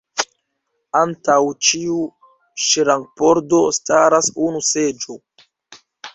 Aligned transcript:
Antaŭ 0.99 1.35
ĉiu 1.67 1.97
ŝrankpordo 2.69 3.61
staras 3.81 4.33
unu 4.49 4.65
seĝo. 4.71 5.21